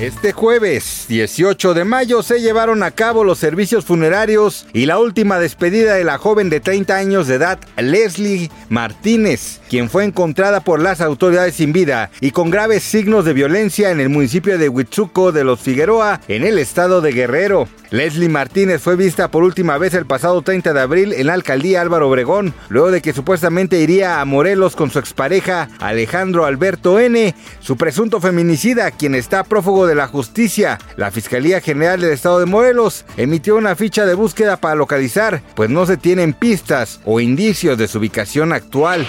Este 0.00 0.32
jueves 0.32 1.06
18 1.08 1.72
de 1.72 1.86
mayo 1.86 2.22
se 2.22 2.42
llevaron 2.42 2.82
a 2.82 2.90
cabo 2.90 3.24
los 3.24 3.38
servicios 3.38 3.86
funerarios 3.86 4.66
y 4.74 4.84
la 4.84 4.98
última 4.98 5.38
despedida 5.38 5.94
de 5.94 6.04
la 6.04 6.18
joven 6.18 6.50
de 6.50 6.60
30 6.60 6.94
años 6.94 7.26
de 7.26 7.36
edad, 7.36 7.58
Leslie 7.78 8.50
Martínez, 8.68 9.60
quien 9.70 9.88
fue 9.88 10.04
encontrada 10.04 10.60
por 10.60 10.82
las 10.82 11.00
autoridades 11.00 11.54
sin 11.54 11.72
vida 11.72 12.10
y 12.20 12.32
con 12.32 12.50
graves 12.50 12.82
signos 12.82 13.24
de 13.24 13.32
violencia 13.32 13.90
en 13.90 14.00
el 14.00 14.10
municipio 14.10 14.58
de 14.58 14.68
Huitzuco 14.68 15.32
de 15.32 15.44
los 15.44 15.60
Figueroa, 15.60 16.20
en 16.28 16.44
el 16.44 16.58
estado 16.58 17.00
de 17.00 17.12
Guerrero. 17.12 17.66
Leslie 17.90 18.28
Martínez 18.28 18.82
fue 18.82 18.96
vista 18.96 19.30
por 19.30 19.44
última 19.44 19.78
vez 19.78 19.94
el 19.94 20.06
pasado 20.06 20.42
30 20.42 20.74
de 20.74 20.80
abril 20.80 21.12
en 21.14 21.28
la 21.28 21.34
alcaldía 21.34 21.80
Álvaro 21.80 22.10
Obregón, 22.10 22.52
luego 22.68 22.90
de 22.90 23.00
que 23.00 23.14
supuestamente 23.14 23.80
iría 23.80 24.20
a 24.20 24.24
Morelos 24.26 24.76
con 24.76 24.90
su 24.90 24.98
expareja 24.98 25.68
Alejandro 25.78 26.44
Alberto 26.44 26.98
N., 26.98 27.34
su 27.60 27.76
presunto 27.76 28.20
feminicida, 28.20 28.90
quien 28.90 29.14
está 29.14 29.44
prófugo 29.44 29.85
de 29.86 29.94
la 29.94 30.08
justicia. 30.08 30.78
La 30.96 31.10
Fiscalía 31.10 31.60
General 31.60 32.00
del 32.00 32.12
Estado 32.12 32.40
de 32.40 32.46
Morelos 32.46 33.04
emitió 33.16 33.56
una 33.56 33.76
ficha 33.76 34.04
de 34.06 34.14
búsqueda 34.14 34.56
para 34.56 34.74
localizar, 34.74 35.42
pues 35.54 35.70
no 35.70 35.86
se 35.86 35.96
tienen 35.96 36.32
pistas 36.32 37.00
o 37.04 37.20
indicios 37.20 37.78
de 37.78 37.88
su 37.88 37.98
ubicación 37.98 38.52
actual. 38.52 39.06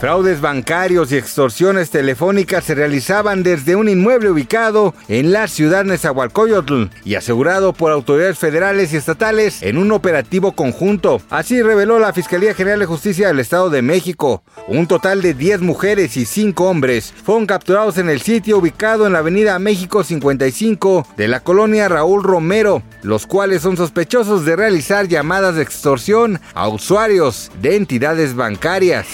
Fraudes 0.00 0.40
bancarios 0.40 1.12
y 1.12 1.16
extorsiones 1.16 1.88
telefónicas 1.88 2.64
se 2.64 2.74
realizaban 2.74 3.42
desde 3.42 3.76
un 3.76 3.88
inmueble 3.88 4.28
ubicado 4.28 4.94
en 5.08 5.32
la 5.32 5.48
ciudad 5.48 5.84
Nezahualcóyotl 5.84 6.90
y 7.04 7.14
asegurado 7.14 7.72
por 7.72 7.92
autoridades 7.92 8.38
federales 8.38 8.92
y 8.92 8.96
estatales 8.96 9.62
en 9.62 9.78
un 9.78 9.92
operativo 9.92 10.52
conjunto. 10.52 11.22
Así 11.30 11.62
reveló 11.62 11.98
la 11.98 12.12
Fiscalía 12.12 12.54
General 12.54 12.80
de 12.80 12.86
Justicia 12.86 13.28
del 13.28 13.40
Estado 13.40 13.70
de 13.70 13.82
México. 13.82 14.42
Un 14.66 14.86
total 14.86 15.22
de 15.22 15.32
10 15.32 15.62
mujeres 15.62 16.16
y 16.16 16.26
5 16.26 16.68
hombres 16.68 17.14
fueron 17.24 17.46
capturados 17.46 17.96
en 17.96 18.10
el 18.10 18.20
sitio 18.20 18.58
ubicado 18.58 19.06
en 19.06 19.14
la 19.14 19.20
avenida 19.20 19.58
México 19.58 20.04
55 20.04 21.06
de 21.16 21.28
la 21.28 21.40
colonia 21.40 21.88
Raúl 21.88 22.22
Romero, 22.22 22.82
los 23.02 23.26
cuales 23.26 23.62
son 23.62 23.76
sospechosos 23.76 24.44
de 24.44 24.56
realizar 24.56 25.08
llamadas 25.08 25.54
de 25.54 25.62
extorsión 25.62 26.40
a 26.52 26.68
usuarios 26.68 27.50
de 27.62 27.76
entidades 27.76 28.34
bancarias. 28.34 29.06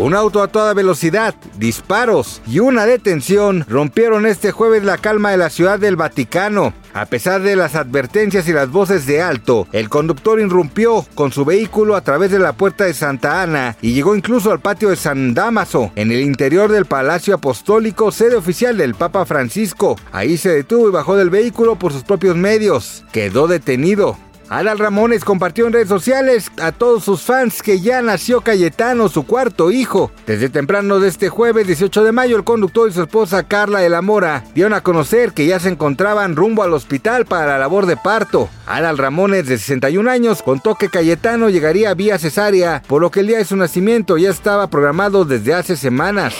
Un 0.00 0.14
auto 0.14 0.42
a 0.42 0.48
toda 0.48 0.72
velocidad, 0.72 1.34
disparos 1.58 2.40
y 2.46 2.60
una 2.60 2.86
detención 2.86 3.66
rompieron 3.68 4.24
este 4.24 4.50
jueves 4.50 4.82
la 4.82 4.96
calma 4.96 5.30
de 5.30 5.36
la 5.36 5.50
ciudad 5.50 5.78
del 5.78 5.96
Vaticano. 5.96 6.72
A 6.94 7.04
pesar 7.04 7.42
de 7.42 7.54
las 7.54 7.74
advertencias 7.74 8.48
y 8.48 8.54
las 8.54 8.70
voces 8.70 9.04
de 9.04 9.20
alto, 9.20 9.68
el 9.72 9.90
conductor 9.90 10.40
irrumpió 10.40 11.04
con 11.14 11.32
su 11.32 11.44
vehículo 11.44 11.96
a 11.96 12.00
través 12.00 12.30
de 12.30 12.38
la 12.38 12.54
puerta 12.54 12.84
de 12.84 12.94
Santa 12.94 13.42
Ana 13.42 13.76
y 13.82 13.92
llegó 13.92 14.16
incluso 14.16 14.50
al 14.50 14.60
patio 14.60 14.88
de 14.88 14.96
San 14.96 15.34
Damaso, 15.34 15.92
en 15.96 16.10
el 16.10 16.22
interior 16.22 16.72
del 16.72 16.86
Palacio 16.86 17.34
Apostólico, 17.34 18.10
sede 18.10 18.36
oficial 18.36 18.78
del 18.78 18.94
Papa 18.94 19.26
Francisco. 19.26 19.96
Ahí 20.12 20.38
se 20.38 20.48
detuvo 20.48 20.88
y 20.88 20.92
bajó 20.92 21.14
del 21.14 21.28
vehículo 21.28 21.76
por 21.76 21.92
sus 21.92 22.04
propios 22.04 22.36
medios. 22.36 23.04
Quedó 23.12 23.48
detenido. 23.48 24.16
Adal 24.50 24.80
Ramones 24.80 25.24
compartió 25.24 25.68
en 25.68 25.72
redes 25.72 25.88
sociales 25.88 26.50
a 26.60 26.72
todos 26.72 27.04
sus 27.04 27.22
fans 27.22 27.62
que 27.62 27.80
ya 27.80 28.02
nació 28.02 28.40
Cayetano, 28.40 29.08
su 29.08 29.24
cuarto 29.24 29.70
hijo. 29.70 30.10
Desde 30.26 30.48
temprano 30.48 30.98
de 30.98 31.06
este 31.08 31.28
jueves 31.28 31.68
18 31.68 32.02
de 32.02 32.10
mayo, 32.10 32.36
el 32.36 32.42
conductor 32.42 32.90
y 32.90 32.92
su 32.92 33.02
esposa 33.02 33.44
Carla 33.44 33.78
de 33.78 33.88
la 33.88 34.02
Mora 34.02 34.42
dieron 34.52 34.74
a 34.74 34.80
conocer 34.80 35.30
que 35.34 35.46
ya 35.46 35.60
se 35.60 35.68
encontraban 35.68 36.34
rumbo 36.34 36.64
al 36.64 36.74
hospital 36.74 37.26
para 37.26 37.46
la 37.46 37.58
labor 37.58 37.86
de 37.86 37.96
parto. 37.96 38.48
Adal 38.66 38.98
Ramones, 38.98 39.46
de 39.46 39.56
61 39.56 40.10
años, 40.10 40.42
contó 40.42 40.74
que 40.74 40.88
Cayetano 40.88 41.48
llegaría 41.48 41.94
vía 41.94 42.18
cesárea, 42.18 42.82
por 42.88 43.00
lo 43.00 43.12
que 43.12 43.20
el 43.20 43.28
día 43.28 43.38
de 43.38 43.44
su 43.44 43.54
nacimiento 43.54 44.18
ya 44.18 44.30
estaba 44.30 44.66
programado 44.66 45.24
desde 45.24 45.54
hace 45.54 45.76
semanas. 45.76 46.34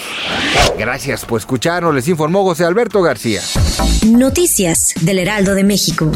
Gracias 0.77 1.25
por 1.25 1.39
escucharnos, 1.39 1.95
les 1.95 2.09
informó 2.09 2.43
José 2.43 2.65
Alberto 2.65 3.03
García. 3.03 3.41
Noticias 4.05 4.95
del 5.01 5.21
Heraldo 5.21 5.55
de 5.55 5.63
México. 5.63 6.11